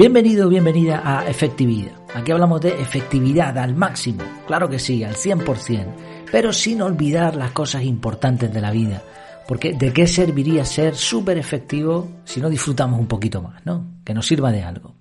Bienvenido, 0.00 0.48
bienvenida 0.48 1.02
a 1.04 1.28
Efectividad. 1.28 1.92
Aquí 2.14 2.32
hablamos 2.32 2.62
de 2.62 2.70
efectividad 2.80 3.58
al 3.58 3.74
máximo, 3.74 4.22
claro 4.46 4.66
que 4.66 4.78
sí, 4.78 5.04
al 5.04 5.14
100%, 5.14 5.94
pero 6.32 6.54
sin 6.54 6.80
olvidar 6.80 7.36
las 7.36 7.50
cosas 7.50 7.82
importantes 7.82 8.50
de 8.50 8.62
la 8.62 8.70
vida. 8.70 9.02
Porque 9.46 9.74
¿de 9.74 9.92
qué 9.92 10.06
serviría 10.06 10.64
ser 10.64 10.96
súper 10.96 11.36
efectivo 11.36 12.08
si 12.24 12.40
no 12.40 12.48
disfrutamos 12.48 12.98
un 12.98 13.08
poquito 13.08 13.42
más, 13.42 13.60
¿no? 13.66 14.00
Que 14.02 14.14
nos 14.14 14.26
sirva 14.26 14.50
de 14.50 14.62
algo. 14.62 14.94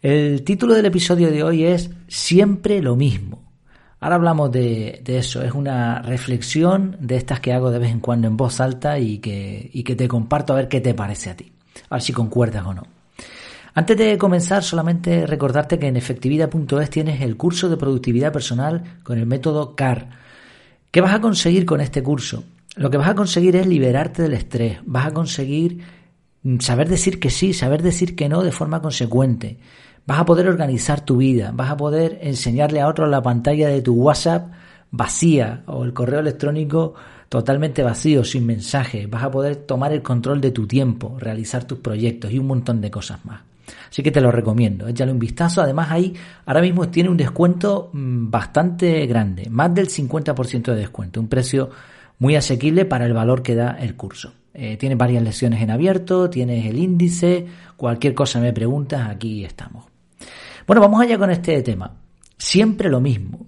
El 0.00 0.44
título 0.44 0.74
del 0.74 0.86
episodio 0.86 1.28
de 1.28 1.42
hoy 1.42 1.64
es 1.64 1.90
Siempre 2.06 2.80
lo 2.80 2.94
mismo. 2.94 3.42
Ahora 3.98 4.14
hablamos 4.14 4.52
de, 4.52 5.02
eso, 5.04 5.42
es 5.42 5.52
una 5.52 6.00
reflexión 6.00 6.96
de 7.00 7.16
estas 7.16 7.40
que 7.40 7.52
hago 7.52 7.72
de 7.72 7.80
vez 7.80 7.90
en 7.90 7.98
cuando 7.98 8.28
en 8.28 8.36
voz 8.36 8.60
alta 8.60 9.00
y 9.00 9.18
que, 9.18 9.68
y 9.72 9.82
que 9.82 9.96
te 9.96 10.06
comparto 10.06 10.52
a 10.52 10.56
ver 10.56 10.68
qué 10.68 10.80
te 10.80 10.94
parece 10.94 11.30
a 11.30 11.36
ti, 11.36 11.52
a 11.90 11.96
ver 11.96 12.02
si 12.02 12.12
concuerdas 12.12 12.64
o 12.64 12.72
no. 12.72 13.01
Antes 13.74 13.96
de 13.96 14.18
comenzar, 14.18 14.62
solamente 14.62 15.26
recordarte 15.26 15.78
que 15.78 15.86
en 15.86 15.96
efectividad.es 15.96 16.90
tienes 16.90 17.22
el 17.22 17.38
curso 17.38 17.70
de 17.70 17.78
productividad 17.78 18.30
personal 18.30 18.82
con 19.02 19.18
el 19.18 19.24
método 19.24 19.74
CAR. 19.74 20.10
¿Qué 20.90 21.00
vas 21.00 21.14
a 21.14 21.22
conseguir 21.22 21.64
con 21.64 21.80
este 21.80 22.02
curso? 22.02 22.44
Lo 22.76 22.90
que 22.90 22.98
vas 22.98 23.08
a 23.08 23.14
conseguir 23.14 23.56
es 23.56 23.66
liberarte 23.66 24.22
del 24.22 24.34
estrés, 24.34 24.80
vas 24.84 25.06
a 25.06 25.12
conseguir 25.12 25.82
saber 26.58 26.88
decir 26.88 27.18
que 27.18 27.30
sí, 27.30 27.54
saber 27.54 27.82
decir 27.82 28.14
que 28.14 28.28
no 28.28 28.42
de 28.42 28.52
forma 28.52 28.82
consecuente. 28.82 29.58
Vas 30.04 30.18
a 30.18 30.26
poder 30.26 30.48
organizar 30.48 31.00
tu 31.00 31.16
vida, 31.16 31.50
vas 31.54 31.70
a 31.70 31.76
poder 31.78 32.18
enseñarle 32.22 32.82
a 32.82 32.88
otros 32.88 33.08
la 33.08 33.22
pantalla 33.22 33.68
de 33.68 33.80
tu 33.80 33.94
WhatsApp 33.94 34.52
vacía 34.90 35.62
o 35.66 35.84
el 35.84 35.94
correo 35.94 36.20
electrónico 36.20 36.92
totalmente 37.30 37.82
vacío, 37.82 38.22
sin 38.22 38.44
mensaje. 38.44 39.06
Vas 39.06 39.22
a 39.22 39.30
poder 39.30 39.56
tomar 39.56 39.92
el 39.92 40.02
control 40.02 40.42
de 40.42 40.50
tu 40.50 40.66
tiempo, 40.66 41.16
realizar 41.18 41.64
tus 41.64 41.78
proyectos 41.78 42.30
y 42.30 42.38
un 42.38 42.48
montón 42.48 42.82
de 42.82 42.90
cosas 42.90 43.24
más. 43.24 43.51
Así 43.90 44.02
que 44.02 44.10
te 44.10 44.20
lo 44.20 44.30
recomiendo, 44.30 44.88
échale 44.88 45.12
un 45.12 45.18
vistazo. 45.18 45.62
Además, 45.62 45.90
ahí 45.90 46.14
ahora 46.46 46.60
mismo 46.60 46.88
tiene 46.88 47.10
un 47.10 47.16
descuento 47.16 47.90
mm, 47.92 48.30
bastante 48.30 49.06
grande, 49.06 49.48
más 49.50 49.74
del 49.74 49.88
50% 49.88 50.72
de 50.72 50.76
descuento, 50.76 51.20
un 51.20 51.28
precio 51.28 51.70
muy 52.18 52.36
asequible 52.36 52.84
para 52.84 53.06
el 53.06 53.12
valor 53.12 53.42
que 53.42 53.54
da 53.54 53.72
el 53.72 53.96
curso. 53.96 54.32
Eh, 54.54 54.76
tiene 54.76 54.94
varias 54.94 55.22
lecciones 55.22 55.62
en 55.62 55.70
abierto, 55.70 56.28
tienes 56.28 56.66
el 56.66 56.78
índice, 56.78 57.46
cualquier 57.76 58.14
cosa 58.14 58.38
me 58.38 58.52
preguntas, 58.52 59.08
aquí 59.08 59.44
estamos. 59.44 59.86
Bueno, 60.66 60.80
vamos 60.80 61.00
allá 61.00 61.18
con 61.18 61.30
este 61.30 61.62
tema. 61.62 61.90
Siempre 62.36 62.88
lo 62.88 63.00
mismo. 63.00 63.46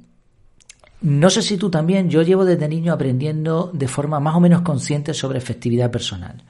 No 1.02 1.28
sé 1.28 1.42
si 1.42 1.58
tú 1.58 1.70
también, 1.70 2.08
yo 2.08 2.22
llevo 2.22 2.44
desde 2.44 2.66
niño 2.66 2.92
aprendiendo 2.92 3.70
de 3.74 3.88
forma 3.88 4.20
más 4.20 4.34
o 4.36 4.40
menos 4.40 4.62
consciente 4.62 5.12
sobre 5.12 5.38
efectividad 5.38 5.90
personal. 5.90 6.42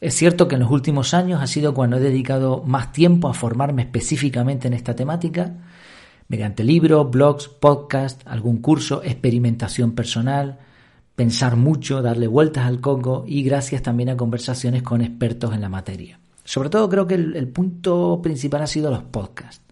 Es 0.00 0.14
cierto 0.14 0.46
que 0.46 0.54
en 0.54 0.60
los 0.60 0.70
últimos 0.70 1.12
años 1.12 1.42
ha 1.42 1.46
sido 1.46 1.74
cuando 1.74 1.96
he 1.96 2.00
dedicado 2.00 2.62
más 2.64 2.92
tiempo 2.92 3.28
a 3.28 3.34
formarme 3.34 3.82
específicamente 3.82 4.68
en 4.68 4.74
esta 4.74 4.94
temática, 4.94 5.54
mediante 6.28 6.62
libros, 6.62 7.10
blogs, 7.10 7.48
podcasts, 7.48 8.24
algún 8.26 8.58
curso, 8.58 9.02
experimentación 9.02 9.92
personal, 9.92 10.58
pensar 11.16 11.56
mucho, 11.56 12.00
darle 12.00 12.28
vueltas 12.28 12.66
al 12.66 12.80
coco 12.80 13.24
y 13.26 13.42
gracias 13.42 13.82
también 13.82 14.10
a 14.10 14.16
conversaciones 14.16 14.84
con 14.84 15.00
expertos 15.00 15.52
en 15.52 15.62
la 15.62 15.68
materia. 15.68 16.20
Sobre 16.44 16.70
todo 16.70 16.88
creo 16.88 17.06
que 17.06 17.14
el 17.14 17.48
punto 17.48 18.20
principal 18.22 18.62
ha 18.62 18.66
sido 18.66 18.90
los 18.90 19.02
podcasts. 19.02 19.68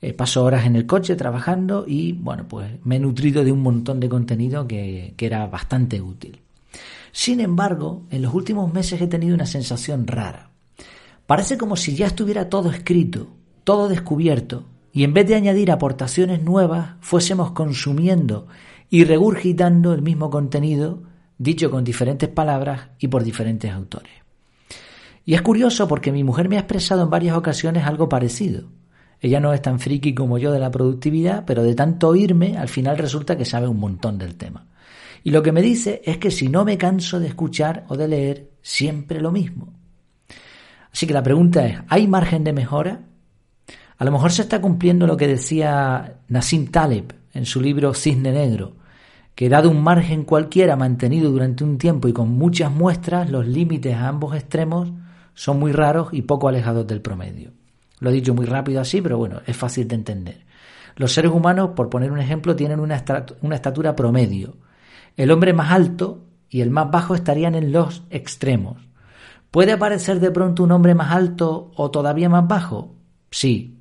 Eh, 0.00 0.14
paso 0.14 0.42
horas 0.42 0.66
en 0.66 0.74
el 0.74 0.84
coche 0.84 1.14
trabajando 1.14 1.84
y 1.86 2.12
bueno, 2.12 2.48
pues 2.48 2.68
me 2.84 2.96
he 2.96 2.98
nutrido 2.98 3.44
de 3.44 3.52
un 3.52 3.60
montón 3.60 4.00
de 4.00 4.08
contenido 4.08 4.66
que, 4.66 5.14
que 5.16 5.26
era 5.26 5.46
bastante 5.46 6.00
útil. 6.00 6.40
Sin 7.12 7.40
embargo, 7.40 8.06
en 8.10 8.22
los 8.22 8.34
últimos 8.34 8.72
meses 8.72 9.00
he 9.00 9.06
tenido 9.06 9.34
una 9.34 9.46
sensación 9.46 10.06
rara. 10.06 10.50
Parece 11.26 11.58
como 11.58 11.76
si 11.76 11.94
ya 11.94 12.06
estuviera 12.06 12.48
todo 12.48 12.70
escrito, 12.70 13.28
todo 13.64 13.88
descubierto, 13.88 14.64
y 14.92 15.04
en 15.04 15.14
vez 15.14 15.26
de 15.26 15.34
añadir 15.34 15.70
aportaciones 15.70 16.42
nuevas, 16.42 16.96
fuésemos 17.00 17.52
consumiendo 17.52 18.46
y 18.90 19.04
regurgitando 19.04 19.94
el 19.94 20.02
mismo 20.02 20.28
contenido, 20.30 21.02
dicho 21.38 21.70
con 21.70 21.84
diferentes 21.84 22.28
palabras 22.28 22.88
y 22.98 23.08
por 23.08 23.24
diferentes 23.24 23.72
autores. 23.72 24.12
Y 25.24 25.34
es 25.34 25.42
curioso 25.42 25.88
porque 25.88 26.12
mi 26.12 26.24
mujer 26.24 26.48
me 26.48 26.56
ha 26.56 26.60
expresado 26.60 27.02
en 27.02 27.10
varias 27.10 27.36
ocasiones 27.36 27.86
algo 27.86 28.08
parecido. 28.08 28.68
Ella 29.20 29.38
no 29.38 29.52
es 29.52 29.62
tan 29.62 29.78
friki 29.78 30.14
como 30.14 30.36
yo 30.36 30.50
de 30.50 30.58
la 30.58 30.70
productividad, 30.70 31.44
pero 31.46 31.62
de 31.62 31.74
tanto 31.74 32.08
oírme, 32.08 32.58
al 32.58 32.68
final 32.68 32.98
resulta 32.98 33.36
que 33.36 33.44
sabe 33.44 33.68
un 33.68 33.78
montón 33.78 34.18
del 34.18 34.34
tema. 34.34 34.66
Y 35.24 35.30
lo 35.30 35.42
que 35.42 35.52
me 35.52 35.62
dice 35.62 36.02
es 36.04 36.18
que 36.18 36.30
si 36.30 36.48
no 36.48 36.64
me 36.64 36.78
canso 36.78 37.20
de 37.20 37.28
escuchar 37.28 37.84
o 37.88 37.96
de 37.96 38.08
leer 38.08 38.50
siempre 38.62 39.20
lo 39.20 39.30
mismo. 39.30 39.72
Así 40.92 41.06
que 41.06 41.14
la 41.14 41.22
pregunta 41.22 41.66
es, 41.66 41.78
¿hay 41.88 42.06
margen 42.06 42.44
de 42.44 42.52
mejora? 42.52 43.00
A 43.98 44.04
lo 44.04 44.12
mejor 44.12 44.32
se 44.32 44.42
está 44.42 44.60
cumpliendo 44.60 45.06
lo 45.06 45.16
que 45.16 45.28
decía 45.28 46.18
Nassim 46.28 46.66
Taleb 46.66 47.14
en 47.32 47.46
su 47.46 47.60
libro 47.60 47.94
Cisne 47.94 48.32
Negro, 48.32 48.74
que 49.34 49.48
dado 49.48 49.70
un 49.70 49.82
margen 49.82 50.24
cualquiera 50.24 50.76
mantenido 50.76 51.30
durante 51.30 51.64
un 51.64 51.78
tiempo 51.78 52.08
y 52.08 52.12
con 52.12 52.30
muchas 52.30 52.70
muestras, 52.70 53.30
los 53.30 53.46
límites 53.46 53.94
a 53.94 54.08
ambos 54.08 54.34
extremos 54.34 54.92
son 55.34 55.58
muy 55.58 55.72
raros 55.72 56.08
y 56.12 56.22
poco 56.22 56.48
alejados 56.48 56.86
del 56.86 57.00
promedio. 57.00 57.52
Lo 58.00 58.10
he 58.10 58.12
dicho 58.12 58.34
muy 58.34 58.46
rápido 58.46 58.80
así, 58.80 59.00
pero 59.00 59.16
bueno, 59.16 59.40
es 59.46 59.56
fácil 59.56 59.88
de 59.88 59.94
entender. 59.94 60.44
Los 60.96 61.12
seres 61.12 61.30
humanos, 61.30 61.70
por 61.74 61.88
poner 61.88 62.12
un 62.12 62.18
ejemplo, 62.18 62.54
tienen 62.54 62.80
una, 62.80 62.96
estatura 62.96 63.96
promedio. 63.96 64.56
El 65.16 65.30
hombre 65.30 65.52
más 65.52 65.72
alto 65.72 66.26
y 66.48 66.60
el 66.60 66.70
más 66.70 66.90
bajo 66.90 67.14
estarían 67.14 67.54
en 67.54 67.72
los 67.72 68.04
extremos. 68.10 68.78
¿Puede 69.50 69.72
aparecer 69.72 70.20
de 70.20 70.30
pronto 70.30 70.64
un 70.64 70.72
hombre 70.72 70.94
más 70.94 71.12
alto 71.12 71.72
o 71.76 71.90
todavía 71.90 72.28
más 72.28 72.48
bajo? 72.48 72.94
Sí, 73.30 73.78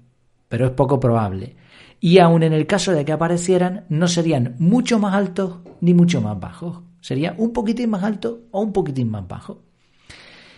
pero 0.49 0.65
es 0.65 0.71
poco 0.71 0.99
probable. 0.99 1.55
Y 1.99 2.19
aun 2.19 2.43
en 2.43 2.51
el 2.51 2.67
caso 2.67 2.91
de 2.91 3.05
que 3.05 3.11
aparecieran, 3.11 3.85
no 3.89 4.07
serían 4.07 4.55
mucho 4.59 4.99
más 4.99 5.13
altos 5.13 5.59
ni 5.79 5.93
mucho 5.93 6.19
más 6.19 6.39
bajos. 6.39 6.81
Sería 6.99 7.35
un 7.37 7.53
poquitín 7.53 7.89
más 7.89 8.03
alto 8.03 8.41
o 8.51 8.61
un 8.61 8.73
poquitín 8.73 9.09
más 9.09 9.27
bajo. 9.27 9.63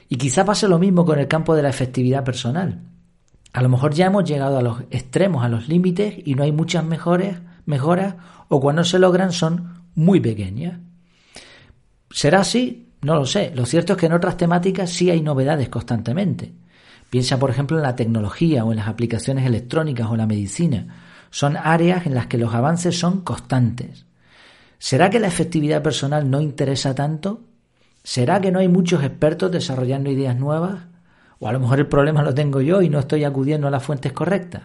Y 0.10 0.16
quizá 0.16 0.46
pase 0.46 0.68
lo 0.68 0.80
mismo 0.80 1.06
con 1.06 1.20
el 1.20 1.28
campo 1.28 1.56
de 1.56 1.64
la 1.64 1.70
efectividad 1.70 2.24
personal. 2.24 2.82
A 3.54 3.62
lo 3.62 3.70
mejor 3.70 3.94
ya 3.94 4.08
hemos 4.08 4.24
llegado 4.24 4.58
a 4.58 4.62
los 4.62 4.82
extremos, 4.90 5.44
a 5.44 5.50
los 5.50 5.68
límites 5.68 6.16
y 6.26 6.34
no 6.36 6.44
hay 6.44 6.52
muchas 6.52 6.84
mejores, 6.84 7.38
mejoras 7.66 8.16
o 8.50 8.60
cuando 8.60 8.84
se 8.84 9.00
logran 9.00 9.32
son 9.32 9.73
muy 9.96 10.20
pequeñas. 10.20 10.80
¿Será 12.10 12.42
así? 12.42 12.90
No 13.02 13.16
lo 13.16 13.26
sé. 13.26 13.52
Lo 13.56 13.66
cierto 13.66 13.94
es 13.94 14.00
que 14.00 14.06
en 14.06 14.14
otras 14.14 14.38
temáticas 14.38 14.90
sí 14.90 15.10
hay 15.10 15.22
novedades 15.22 15.70
constantemente. 15.70 16.54
Piensa, 17.10 17.38
por 17.38 17.50
ejemplo, 17.50 17.78
en 17.78 17.84
la 17.84 17.96
tecnología 17.96 18.66
o 18.66 18.72
en 18.72 18.78
las 18.78 18.88
aplicaciones 18.88 19.46
electrónicas 19.46 20.08
o 20.10 20.16
la 20.16 20.26
medicina. 20.26 20.88
Son 21.30 21.58
áreas 21.58 22.06
en 22.06 22.16
las 22.16 22.28
que 22.28 22.38
los 22.38 22.54
avances 22.54 22.98
son 22.98 23.22
constantes. 23.22 24.06
¿Será 24.80 25.10
que 25.10 25.20
la 25.20 25.28
efectividad 25.28 25.82
personal 25.82 26.30
no 26.30 26.42
interesa 26.42 26.94
tanto? 26.96 27.42
¿Será 28.04 28.42
que 28.42 28.52
no 28.52 28.60
hay 28.60 28.68
muchos 28.68 29.04
expertos 29.04 29.52
desarrollando 29.52 30.12
ideas 30.12 30.36
nuevas? 30.36 30.86
O 31.40 31.48
a 31.48 31.54
lo 31.54 31.60
mejor 31.60 31.80
el 31.80 31.88
problema 31.88 32.24
lo 32.24 32.34
tengo 32.34 32.62
yo 32.62 32.82
y 32.82 32.90
no 32.90 33.00
estoy 33.00 33.24
acudiendo 33.24 33.68
a 33.68 33.72
las 33.72 33.84
fuentes 33.84 34.12
correctas. 34.12 34.64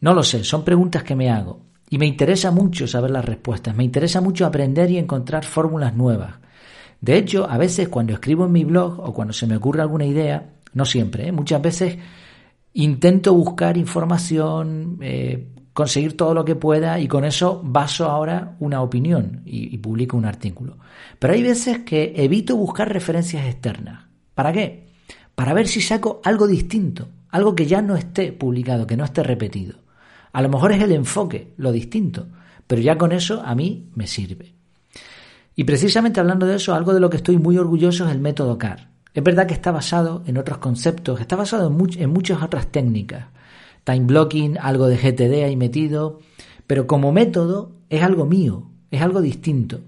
No 0.00 0.14
lo 0.14 0.22
sé, 0.22 0.44
son 0.44 0.64
preguntas 0.64 1.02
que 1.02 1.14
me 1.14 1.30
hago. 1.30 1.62
Y 1.90 1.98
me 1.98 2.06
interesa 2.06 2.50
mucho 2.50 2.86
saber 2.86 3.10
las 3.10 3.24
respuestas, 3.24 3.76
me 3.76 3.84
interesa 3.84 4.20
mucho 4.20 4.46
aprender 4.46 4.90
y 4.90 4.98
encontrar 4.98 5.44
fórmulas 5.44 5.94
nuevas. 5.94 6.34
De 7.00 7.16
hecho, 7.16 7.48
a 7.48 7.58
veces 7.58 7.88
cuando 7.88 8.14
escribo 8.14 8.46
en 8.46 8.52
mi 8.52 8.64
blog 8.64 9.00
o 9.00 9.12
cuando 9.12 9.32
se 9.34 9.46
me 9.46 9.56
ocurre 9.56 9.82
alguna 9.82 10.06
idea, 10.06 10.54
no 10.72 10.84
siempre, 10.84 11.28
¿eh? 11.28 11.32
muchas 11.32 11.60
veces 11.60 11.98
intento 12.72 13.34
buscar 13.34 13.76
información, 13.76 14.98
eh, 15.02 15.48
conseguir 15.72 16.16
todo 16.16 16.34
lo 16.34 16.44
que 16.44 16.56
pueda 16.56 16.98
y 16.98 17.06
con 17.06 17.24
eso 17.24 17.60
baso 17.62 18.10
ahora 18.10 18.56
una 18.60 18.80
opinión 18.80 19.42
y 19.44 19.76
publico 19.78 20.16
un 20.16 20.24
artículo. 20.24 20.78
Pero 21.18 21.34
hay 21.34 21.42
veces 21.42 21.80
que 21.80 22.14
evito 22.16 22.56
buscar 22.56 22.92
referencias 22.92 23.46
externas. 23.46 24.04
¿Para 24.34 24.52
qué? 24.52 24.84
para 25.34 25.52
ver 25.52 25.68
si 25.68 25.80
saco 25.80 26.20
algo 26.24 26.46
distinto, 26.46 27.08
algo 27.30 27.54
que 27.54 27.66
ya 27.66 27.82
no 27.82 27.96
esté 27.96 28.32
publicado, 28.32 28.86
que 28.86 28.96
no 28.96 29.04
esté 29.04 29.22
repetido. 29.22 29.76
A 30.34 30.42
lo 30.42 30.50
mejor 30.50 30.72
es 30.72 30.82
el 30.82 30.92
enfoque, 30.92 31.54
lo 31.56 31.72
distinto, 31.72 32.26
pero 32.66 32.82
ya 32.82 32.98
con 32.98 33.12
eso 33.12 33.42
a 33.42 33.54
mí 33.54 33.88
me 33.94 34.06
sirve. 34.06 34.54
Y 35.56 35.64
precisamente 35.64 36.20
hablando 36.20 36.44
de 36.44 36.56
eso, 36.56 36.74
algo 36.74 36.92
de 36.92 37.00
lo 37.00 37.08
que 37.08 37.16
estoy 37.16 37.38
muy 37.38 37.56
orgulloso 37.56 38.04
es 38.04 38.12
el 38.12 38.20
método 38.20 38.58
CAR. 38.58 38.90
Es 39.14 39.24
verdad 39.24 39.46
que 39.46 39.54
está 39.54 39.70
basado 39.70 40.22
en 40.26 40.36
otros 40.36 40.58
conceptos, 40.58 41.20
está 41.20 41.36
basado 41.36 41.68
en, 41.68 42.02
en 42.02 42.10
muchas 42.10 42.42
otras 42.42 42.66
técnicas. 42.66 43.28
Time 43.84 44.04
blocking, 44.06 44.58
algo 44.58 44.88
de 44.88 44.98
GTD 44.98 45.44
ahí 45.44 45.56
metido, 45.56 46.18
pero 46.66 46.86
como 46.86 47.12
método 47.12 47.72
es 47.88 48.02
algo 48.02 48.26
mío, 48.26 48.70
es 48.90 49.00
algo 49.00 49.22
distinto. 49.22 49.80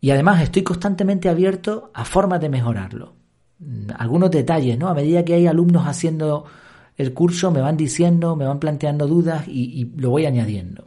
Y 0.00 0.10
además 0.10 0.40
estoy 0.42 0.62
constantemente 0.62 1.28
abierto 1.28 1.90
a 1.92 2.04
formas 2.04 2.40
de 2.40 2.48
mejorarlo 2.48 3.14
algunos 3.96 4.30
detalles, 4.30 4.78
¿no? 4.78 4.88
A 4.88 4.94
medida 4.94 5.24
que 5.24 5.34
hay 5.34 5.46
alumnos 5.46 5.86
haciendo 5.86 6.44
el 7.00 7.14
curso, 7.14 7.50
me 7.50 7.60
van 7.60 7.76
diciendo, 7.76 8.36
me 8.36 8.44
van 8.44 8.58
planteando 8.58 9.06
dudas 9.06 9.46
y, 9.48 9.90
lo 9.96 10.10
voy 10.10 10.26
añadiendo. 10.26 10.86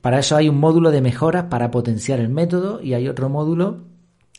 Para 0.00 0.20
eso 0.20 0.36
hay 0.36 0.48
un 0.48 0.58
módulo 0.58 0.90
de 0.90 1.02
mejoras 1.02 1.44
para 1.44 1.70
potenciar 1.70 2.18
el 2.18 2.30
método 2.30 2.80
y 2.82 2.94
hay 2.94 3.08
otro 3.08 3.28
módulo 3.28 3.84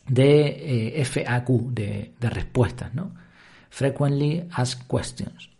de 0.08 0.98
eh, 0.98 1.04
FAQ, 1.04 1.48
de, 1.72 2.12
de, 2.18 2.30
respuestas, 2.30 2.92
¿no? 2.94 3.12
Frequently 3.70 4.48
Asked 4.50 4.86
Questions. 4.88 5.50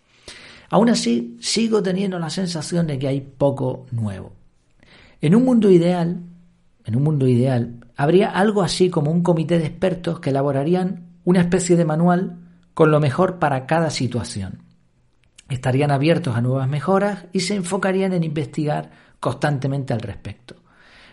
Aún 0.71 0.89
así, 0.89 1.37
sigo 1.41 1.83
teniendo 1.83 2.19
la 2.19 2.31
sensación 2.31 2.87
de 2.87 2.99
que 2.99 3.09
hay 3.09 3.21
poco 3.21 3.87
nuevo. 3.93 4.33
En 5.21 5.35
un 5.35 5.45
mundo 5.45 5.71
ideal, 5.71 6.21
en 6.85 6.97
un 6.97 7.03
mundo 7.03 7.29
ideal, 7.29 7.75
habría 7.97 8.31
algo 8.31 8.63
así 8.63 8.91
como 8.91 9.11
un 9.11 9.23
comité 9.23 9.59
de 9.59 9.67
expertos 9.67 10.21
que 10.21 10.31
elaborarían 10.31 11.07
una 11.25 11.41
especie 11.41 11.77
de 11.77 11.85
manual 11.85 12.39
con 12.75 12.91
lo 12.91 13.01
mejor 13.01 13.39
para 13.39 13.67
cada 13.67 13.91
situación. 13.91 14.68
Estarían 15.49 15.91
abiertos 15.91 16.37
a 16.37 16.41
nuevas 16.41 16.69
mejoras 16.69 17.25
y 17.33 17.41
se 17.41 17.55
enfocarían 17.55 18.13
en 18.13 18.25
investigar 18.25 18.91
constantemente 19.19 19.93
al 19.95 20.01
respecto. 20.01 20.57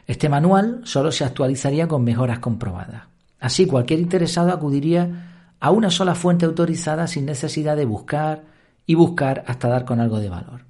Este 0.07 0.29
manual 0.29 0.81
solo 0.83 1.11
se 1.11 1.23
actualizaría 1.23 1.87
con 1.87 2.03
mejoras 2.03 2.39
comprobadas. 2.39 3.03
Así 3.39 3.65
cualquier 3.65 3.99
interesado 3.99 4.51
acudiría 4.51 5.55
a 5.59 5.71
una 5.71 5.89
sola 5.89 6.15
fuente 6.15 6.45
autorizada 6.45 7.07
sin 7.07 7.25
necesidad 7.25 7.75
de 7.75 7.85
buscar 7.85 8.43
y 8.85 8.93
buscar 8.95 9.43
hasta 9.47 9.67
dar 9.67 9.85
con 9.85 9.99
algo 9.99 10.19
de 10.19 10.29
valor. 10.29 10.65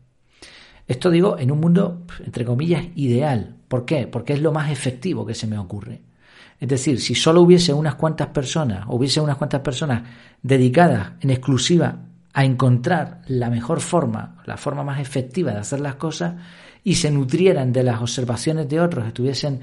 Esto 0.87 1.09
digo 1.09 1.37
en 1.39 1.51
un 1.51 1.59
mundo, 1.59 2.03
entre 2.23 2.45
comillas, 2.45 2.85
ideal. 2.95 3.55
¿Por 3.67 3.85
qué? 3.85 4.07
Porque 4.07 4.33
es 4.33 4.41
lo 4.41 4.51
más 4.51 4.71
efectivo 4.71 5.25
que 5.25 5.33
se 5.33 5.47
me 5.47 5.57
ocurre. 5.57 6.01
Es 6.59 6.69
decir, 6.69 7.01
si 7.01 7.15
solo 7.15 7.41
hubiese 7.41 7.73
unas 7.73 7.95
cuantas 7.95 8.27
personas, 8.27 8.85
hubiese 8.87 9.19
unas 9.19 9.37
cuantas 9.37 9.61
personas 9.61 10.03
dedicadas 10.41 11.13
en 11.19 11.31
exclusiva 11.31 11.97
a 12.37 12.43
encontrar 12.43 13.21
la 13.27 13.49
mejor 13.49 13.79
forma, 13.79 14.43
la 14.45 14.57
forma 14.57 14.83
más 14.83 14.99
efectiva 14.99 15.53
de 15.53 15.59
hacer 15.59 15.79
las 15.79 15.95
cosas 15.95 16.35
y 16.83 16.95
se 16.95 17.09
nutrieran 17.09 17.71
de 17.71 17.81
las 17.81 18.01
observaciones 18.01 18.67
de 18.67 18.81
otros, 18.81 19.07
estuviesen 19.07 19.61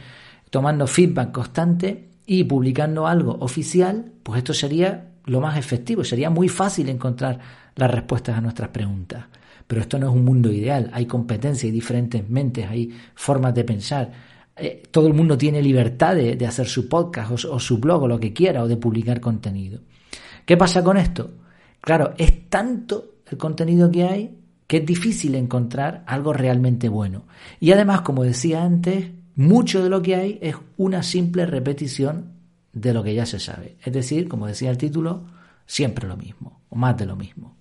tomando 0.48 0.86
feedback 0.86 1.32
constante 1.32 2.08
y 2.24 2.44
publicando 2.44 3.06
algo 3.06 3.36
oficial, 3.40 4.12
pues 4.22 4.38
esto 4.38 4.54
sería 4.54 5.10
lo 5.26 5.38
más 5.42 5.58
efectivo, 5.58 6.02
sería 6.02 6.30
muy 6.30 6.48
fácil 6.48 6.88
encontrar 6.88 7.38
las 7.76 7.90
respuestas 7.90 8.38
a 8.38 8.40
nuestras 8.40 8.70
preguntas. 8.70 9.26
Pero 9.66 9.82
esto 9.82 9.98
no 9.98 10.08
es 10.08 10.14
un 10.14 10.24
mundo 10.24 10.50
ideal, 10.50 10.88
hay 10.94 11.04
competencia, 11.04 11.66
hay 11.66 11.72
diferentes 11.72 12.26
mentes, 12.26 12.66
hay 12.70 12.90
formas 13.14 13.54
de 13.54 13.64
pensar. 13.64 14.10
Eh, 14.56 14.84
todo 14.90 15.08
el 15.08 15.12
mundo 15.12 15.36
tiene 15.36 15.60
libertad 15.60 16.16
de, 16.16 16.46
hacer 16.46 16.66
su 16.66 16.88
podcast 16.88 17.44
o, 17.44 17.52
o 17.52 17.60
su 17.60 17.76
blog 17.76 18.04
o 18.04 18.08
lo 18.08 18.18
que 18.18 18.32
quiera 18.32 18.62
o 18.62 18.68
de 18.68 18.78
publicar 18.78 19.20
contenido. 19.20 19.80
¿Qué 20.46 20.56
pasa 20.56 20.82
con 20.82 20.96
esto? 20.96 21.41
Claro, 21.82 22.14
es 22.16 22.48
tanto 22.48 23.16
el 23.26 23.36
contenido 23.36 23.90
que 23.90 24.04
hay 24.04 24.38
que 24.66 24.78
es 24.78 24.86
difícil 24.86 25.34
encontrar 25.34 26.02
algo 26.06 26.32
realmente 26.32 26.88
bueno. 26.88 27.24
Y 27.60 27.72
además, 27.72 28.00
como 28.00 28.24
decía 28.24 28.62
antes, 28.62 29.10
mucho 29.34 29.82
de 29.82 29.90
lo 29.90 30.00
que 30.00 30.16
hay 30.16 30.38
es 30.40 30.56
una 30.78 31.02
simple 31.02 31.44
repetición 31.44 32.32
de 32.72 32.94
lo 32.94 33.02
que 33.02 33.14
ya 33.14 33.26
se 33.26 33.38
sabe. 33.38 33.76
Es 33.84 33.92
decir, 33.92 34.28
como 34.28 34.46
decía 34.46 34.70
el 34.70 34.78
título, 34.78 35.24
siempre 35.66 36.08
lo 36.08 36.16
mismo, 36.16 36.62
o 36.70 36.76
más 36.76 36.96
de 36.96 37.04
lo 37.04 37.16
mismo. 37.16 37.54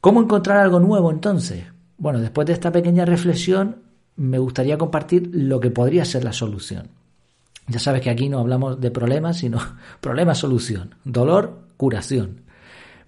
¿Cómo 0.00 0.22
encontrar 0.22 0.58
algo 0.58 0.80
nuevo 0.80 1.10
entonces? 1.10 1.64
Bueno, 1.98 2.18
después 2.18 2.46
de 2.46 2.54
esta 2.54 2.72
pequeña 2.72 3.04
reflexión, 3.04 3.82
me 4.16 4.38
gustaría 4.38 4.78
compartir 4.78 5.30
lo 5.32 5.60
que 5.60 5.70
podría 5.70 6.04
ser 6.04 6.24
la 6.24 6.32
solución. 6.32 6.88
Ya 7.68 7.78
sabes 7.78 8.00
que 8.00 8.10
aquí 8.10 8.28
no 8.28 8.38
hablamos 8.38 8.80
de 8.80 8.90
problemas, 8.90 9.38
sino 9.38 9.58
problema-solución, 10.00 10.94
dolor-curación. 11.04 12.45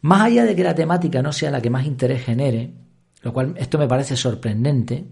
Más 0.00 0.22
allá 0.22 0.44
de 0.44 0.54
que 0.54 0.64
la 0.64 0.74
temática 0.74 1.22
no 1.22 1.32
sea 1.32 1.50
la 1.50 1.60
que 1.60 1.70
más 1.70 1.86
interés 1.86 2.24
genere, 2.24 2.72
lo 3.22 3.32
cual 3.32 3.54
esto 3.58 3.78
me 3.78 3.88
parece 3.88 4.16
sorprendente, 4.16 5.04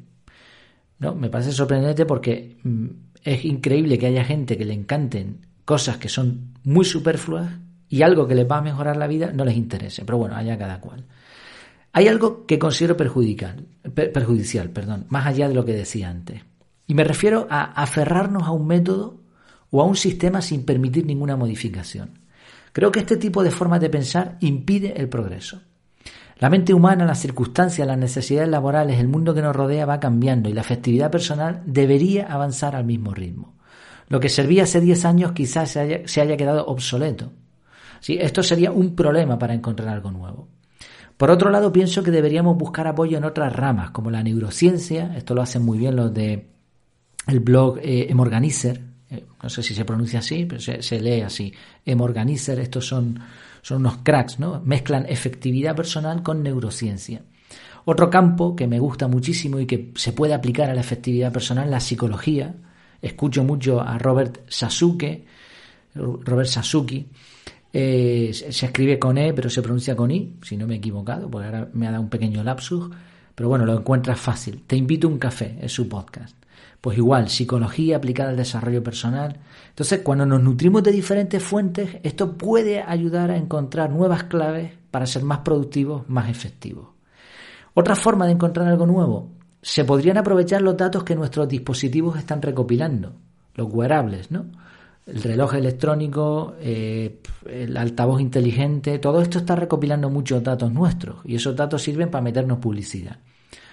¿no? 0.98 1.14
Me 1.14 1.28
parece 1.28 1.52
sorprendente 1.52 2.06
porque 2.06 2.56
mm, 2.62 2.86
es 3.24 3.44
increíble 3.44 3.98
que 3.98 4.06
haya 4.06 4.24
gente 4.24 4.56
que 4.56 4.64
le 4.64 4.74
encanten 4.74 5.46
cosas 5.64 5.98
que 5.98 6.08
son 6.08 6.54
muy 6.62 6.84
superfluas 6.84 7.50
y 7.88 8.02
algo 8.02 8.26
que 8.26 8.34
les 8.34 8.48
va 8.50 8.58
a 8.58 8.62
mejorar 8.62 8.96
la 8.96 9.06
vida 9.06 9.32
no 9.32 9.44
les 9.44 9.56
interese. 9.56 10.04
Pero 10.04 10.18
bueno, 10.18 10.36
allá 10.36 10.56
cada 10.56 10.80
cual. 10.80 11.04
Hay 11.92 12.08
algo 12.08 12.46
que 12.46 12.58
considero 12.58 12.96
perjudicial, 12.96 13.66
perjudicial 13.94 14.70
perdón, 14.70 15.06
más 15.08 15.26
allá 15.26 15.48
de 15.48 15.54
lo 15.54 15.64
que 15.64 15.72
decía 15.72 16.10
antes. 16.10 16.42
Y 16.86 16.94
me 16.94 17.04
refiero 17.04 17.46
a 17.50 17.64
aferrarnos 17.64 18.44
a 18.44 18.52
un 18.52 18.66
método 18.66 19.20
o 19.70 19.82
a 19.82 19.84
un 19.84 19.96
sistema 19.96 20.40
sin 20.40 20.64
permitir 20.64 21.06
ninguna 21.06 21.36
modificación. 21.36 22.25
Creo 22.76 22.92
que 22.92 23.00
este 23.00 23.16
tipo 23.16 23.42
de 23.42 23.50
forma 23.50 23.78
de 23.78 23.88
pensar 23.88 24.36
impide 24.40 25.00
el 25.00 25.08
progreso. 25.08 25.62
La 26.38 26.50
mente 26.50 26.74
humana, 26.74 27.06
las 27.06 27.18
circunstancias, 27.18 27.88
las 27.88 27.96
necesidades 27.96 28.50
laborales, 28.50 29.00
el 29.00 29.08
mundo 29.08 29.32
que 29.32 29.40
nos 29.40 29.56
rodea 29.56 29.86
va 29.86 29.98
cambiando 29.98 30.50
y 30.50 30.52
la 30.52 30.60
efectividad 30.60 31.10
personal 31.10 31.62
debería 31.64 32.26
avanzar 32.26 32.76
al 32.76 32.84
mismo 32.84 33.14
ritmo. 33.14 33.54
Lo 34.10 34.20
que 34.20 34.28
servía 34.28 34.64
hace 34.64 34.82
10 34.82 35.06
años 35.06 35.32
quizás 35.32 35.70
se 35.70 36.20
haya, 36.20 36.36
quedado 36.36 36.66
obsoleto. 36.66 37.32
¿Sí? 38.00 38.18
Esto 38.20 38.42
sería 38.42 38.72
un 38.72 38.94
problema 38.94 39.38
para 39.38 39.54
encontrar 39.54 39.88
algo 39.88 40.10
nuevo. 40.10 40.48
Por 41.16 41.30
otro 41.30 41.48
lado, 41.48 41.72
pienso 41.72 42.02
que 42.02 42.10
deberíamos 42.10 42.58
buscar 42.58 42.86
apoyo 42.88 43.16
en 43.16 43.24
otras 43.24 43.56
ramas, 43.56 43.92
como 43.92 44.10
la 44.10 44.22
neurociencia, 44.22 45.16
esto 45.16 45.34
lo 45.34 45.40
hacen 45.40 45.64
muy 45.64 45.78
bien 45.78 45.96
los 45.96 46.12
de 46.12 46.50
el 47.26 47.40
blog 47.40 47.78
eh, 47.78 48.08
Emorganizer, 48.10 48.82
eh, 49.10 49.24
no 49.42 49.48
sé 49.48 49.62
si 49.62 49.74
se 49.74 49.84
pronuncia 49.84 50.18
así, 50.18 50.46
pero 50.46 50.60
se, 50.60 51.00
lee 51.00 51.20
así, 51.20 51.52
Emorganizer, 51.84 52.58
estos 52.58 52.86
son, 52.86 53.20
son 53.62 53.78
unos 53.78 53.98
cracks, 53.98 54.38
¿no? 54.38 54.60
Mezclan 54.64 55.06
efectividad 55.08 55.76
personal 55.76 56.22
con 56.22 56.42
neurociencia. 56.42 57.22
Otro 57.84 58.10
campo 58.10 58.56
que 58.56 58.66
me 58.66 58.80
gusta 58.80 59.06
muchísimo 59.06 59.60
y 59.60 59.66
que 59.66 59.92
se 59.94 60.12
puede 60.12 60.34
aplicar 60.34 60.70
a 60.70 60.74
la 60.74 60.80
efectividad 60.80 61.32
personal, 61.32 61.70
la 61.70 61.78
psicología. 61.78 62.54
Escucho 63.00 63.44
mucho 63.44 63.80
a 63.80 63.96
Robert 63.98 64.40
Sasuke, 64.48 65.24
Robert 65.94 66.48
Sasuki, 66.48 67.06
eh, 67.72 68.30
se 68.32 68.66
escribe 68.66 68.98
con 68.98 69.18
E, 69.18 69.34
pero 69.34 69.50
se 69.50 69.62
pronuncia 69.62 69.94
con 69.94 70.10
I, 70.10 70.36
si 70.42 70.56
no 70.56 70.66
me 70.66 70.74
he 70.74 70.78
equivocado, 70.78 71.30
porque 71.30 71.46
ahora 71.46 71.68
me 71.74 71.86
ha 71.86 71.90
dado 71.90 72.02
un 72.02 72.08
pequeño 72.08 72.42
lapsus. 72.42 72.90
Pero 73.34 73.50
bueno, 73.50 73.66
lo 73.66 73.78
encuentras 73.78 74.18
fácil. 74.18 74.62
Te 74.66 74.76
invito 74.76 75.06
a 75.06 75.10
un 75.10 75.18
café, 75.18 75.58
es 75.60 75.72
su 75.72 75.86
podcast. 75.88 76.34
Pues 76.80 76.98
igual, 76.98 77.28
psicología 77.28 77.96
aplicada 77.96 78.30
al 78.30 78.36
desarrollo 78.36 78.82
personal. 78.82 79.38
Entonces, 79.68 80.00
cuando 80.02 80.26
nos 80.26 80.42
nutrimos 80.42 80.82
de 80.82 80.92
diferentes 80.92 81.42
fuentes, 81.42 81.98
esto 82.02 82.36
puede 82.36 82.82
ayudar 82.82 83.30
a 83.30 83.36
encontrar 83.36 83.90
nuevas 83.90 84.24
claves 84.24 84.72
para 84.90 85.06
ser 85.06 85.22
más 85.22 85.38
productivos, 85.38 86.08
más 86.08 86.28
efectivos. 86.28 86.88
Otra 87.74 87.96
forma 87.96 88.26
de 88.26 88.32
encontrar 88.32 88.68
algo 88.68 88.86
nuevo, 88.86 89.30
se 89.60 89.84
podrían 89.84 90.18
aprovechar 90.18 90.62
los 90.62 90.76
datos 90.76 91.02
que 91.02 91.16
nuestros 91.16 91.48
dispositivos 91.48 92.18
están 92.18 92.40
recopilando, 92.40 93.14
los 93.54 93.72
wearables, 93.72 94.30
¿no? 94.30 94.46
el 95.06 95.22
reloj 95.22 95.54
electrónico, 95.54 96.56
eh, 96.60 97.20
el 97.48 97.76
altavoz 97.76 98.20
inteligente, 98.20 98.98
todo 98.98 99.22
esto 99.22 99.38
está 99.38 99.54
recopilando 99.54 100.10
muchos 100.10 100.42
datos 100.42 100.72
nuestros 100.72 101.18
y 101.24 101.36
esos 101.36 101.54
datos 101.54 101.82
sirven 101.82 102.10
para 102.10 102.22
meternos 102.22 102.58
publicidad. 102.58 103.18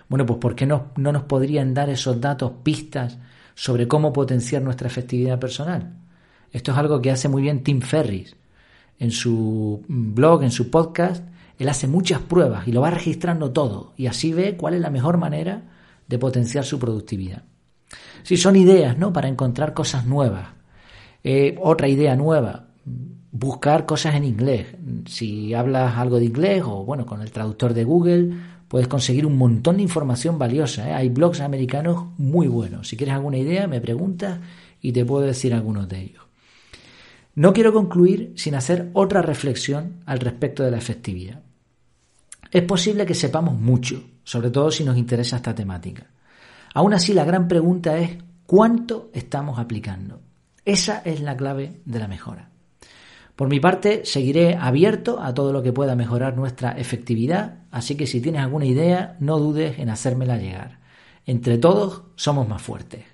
Bueno, 0.09 0.25
pues 0.25 0.39
¿por 0.39 0.55
qué 0.55 0.65
no, 0.65 0.87
no 0.95 1.11
nos 1.11 1.23
podrían 1.23 1.73
dar 1.73 1.89
esos 1.89 2.19
datos 2.19 2.51
pistas 2.63 3.17
sobre 3.55 3.87
cómo 3.87 4.13
potenciar 4.13 4.61
nuestra 4.61 4.87
efectividad 4.87 5.39
personal? 5.39 5.93
Esto 6.51 6.71
es 6.71 6.77
algo 6.77 7.01
que 7.01 7.11
hace 7.11 7.29
muy 7.29 7.41
bien 7.41 7.63
Tim 7.63 7.81
Ferris. 7.81 8.35
En 8.99 9.11
su 9.11 9.83
blog, 9.87 10.43
en 10.43 10.51
su 10.51 10.69
podcast, 10.69 11.23
él 11.57 11.69
hace 11.69 11.87
muchas 11.87 12.21
pruebas 12.21 12.67
y 12.67 12.71
lo 12.71 12.81
va 12.81 12.91
registrando 12.91 13.51
todo 13.51 13.93
y 13.97 14.07
así 14.07 14.33
ve 14.33 14.55
cuál 14.57 14.75
es 14.75 14.81
la 14.81 14.89
mejor 14.89 15.17
manera 15.17 15.63
de 16.07 16.19
potenciar 16.19 16.63
su 16.63 16.79
productividad. 16.79 17.43
Si 18.23 18.37
son 18.37 18.55
ideas, 18.55 18.97
¿no? 18.97 19.11
Para 19.13 19.27
encontrar 19.27 19.73
cosas 19.73 20.05
nuevas, 20.05 20.49
eh, 21.23 21.57
otra 21.61 21.87
idea 21.87 22.15
nueva, 22.15 22.67
buscar 23.31 23.85
cosas 23.85 24.15
en 24.15 24.23
inglés. 24.23 24.67
Si 25.05 25.53
hablas 25.53 25.97
algo 25.97 26.19
de 26.19 26.25
inglés 26.25 26.63
o 26.65 26.85
bueno, 26.85 27.05
con 27.05 27.21
el 27.21 27.31
traductor 27.31 27.73
de 27.73 27.83
Google 27.83 28.33
puedes 28.73 28.87
conseguir 28.87 29.27
un 29.27 29.37
montón 29.37 29.77
de 29.77 29.83
información 29.83 30.39
valiosa. 30.39 30.89
¿eh? 30.89 30.93
Hay 30.95 31.09
blogs 31.09 31.41
americanos 31.41 32.07
muy 32.17 32.47
buenos. 32.47 32.87
Si 32.87 32.97
quieres 32.97 33.13
alguna 33.13 33.37
idea, 33.37 33.67
me 33.67 33.79
preguntas 33.79 34.39
y 34.81 34.91
te 34.91 35.05
puedo 35.05 35.27
decir 35.27 35.53
algunos 35.53 35.87
de 35.87 36.01
ellos. 36.01 36.23
No 37.35 37.53
quiero 37.53 37.71
concluir 37.71 38.33
sin 38.35 38.55
hacer 38.55 38.89
otra 38.93 39.21
reflexión 39.21 39.97
al 40.07 40.19
respecto 40.19 40.63
de 40.63 40.71
la 40.71 40.79
efectividad. 40.79 41.43
Es 42.49 42.63
posible 42.63 43.05
que 43.05 43.13
sepamos 43.13 43.59
mucho, 43.59 44.03
sobre 44.23 44.49
todo 44.49 44.71
si 44.71 44.83
nos 44.83 44.97
interesa 44.97 45.35
esta 45.35 45.53
temática. 45.53 46.07
Aún 46.73 46.95
así, 46.95 47.13
la 47.13 47.25
gran 47.25 47.47
pregunta 47.47 47.99
es 47.99 48.17
¿cuánto 48.47 49.11
estamos 49.13 49.59
aplicando? 49.59 50.19
Esa 50.65 51.03
es 51.05 51.21
la 51.21 51.37
clave 51.37 51.79
de 51.85 51.99
la 51.99 52.07
mejora. 52.07 52.49
Por 53.35 53.47
mi 53.47 53.59
parte, 53.59 54.05
seguiré 54.05 54.55
abierto 54.55 55.19
a 55.19 55.33
todo 55.33 55.51
lo 55.51 55.63
que 55.63 55.73
pueda 55.73 55.95
mejorar 55.95 56.37
nuestra 56.37 56.71
efectividad, 56.71 57.63
así 57.71 57.95
que 57.95 58.05
si 58.05 58.21
tienes 58.21 58.41
alguna 58.41 58.65
idea, 58.65 59.17
no 59.19 59.39
dudes 59.39 59.79
en 59.79 59.89
hacérmela 59.89 60.37
llegar. 60.37 60.79
Entre 61.25 61.57
todos 61.57 62.03
somos 62.15 62.47
más 62.47 62.61
fuertes. 62.61 63.05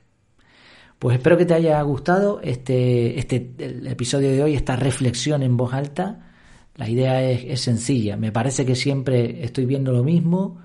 Pues 0.98 1.16
espero 1.16 1.38
que 1.38 1.46
te 1.46 1.54
haya 1.54 1.82
gustado 1.84 2.42
este, 2.44 3.18
este 3.18 3.54
episodio 3.90 4.32
de 4.32 4.44
hoy, 4.44 4.56
esta 4.56 4.76
reflexión 4.76 5.44
en 5.44 5.56
voz 5.56 5.74
alta. 5.74 6.32
La 6.76 6.90
idea 6.90 7.24
es 7.24 7.62
sencilla. 7.62 8.18
Me 8.18 8.34
parece 8.34 8.66
que 8.66 8.76
siempre 8.76 9.46
estoy 9.46 9.66
viendo 9.66 9.94
lo 9.94 10.04
mismo. 10.04 10.58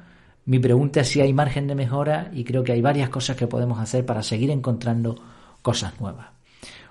Mi 0.46 0.58
pregunta 0.58 1.02
es 1.02 1.08
si 1.08 1.20
hay 1.20 1.32
margen 1.32 1.68
de 1.68 1.76
mejora 1.76 2.30
y 2.32 2.42
creo 2.42 2.64
que 2.64 2.73
hay 2.73 2.82
varias 2.82 3.11
cosas 3.11 3.37
que 3.37 3.46
podemos 3.46 3.78
hacer 3.78 4.04
para 4.04 4.25
seguir 4.25 4.50
encontrando 4.50 5.16
cosas 5.62 6.00
nuevas. 6.00 6.33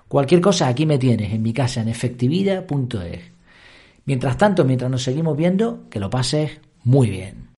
Cualquier 0.08 0.40
cosa 0.40 0.68
aquí 0.68 0.86
me 0.86 0.98
tienes 0.98 1.32
en 1.32 1.42
mi 1.42 1.52
casa 1.52 1.80
en 1.80 1.88
efectividad.es. 1.88 3.20
Mientras 4.06 4.36
tanto, 4.36 4.64
mientras 4.64 4.90
nos 4.90 5.02
seguimos 5.02 5.36
viendo, 5.36 5.88
que 5.88 6.00
lo 6.00 6.10
pases 6.10 6.60
muy 6.84 7.10
bien. 7.10 7.48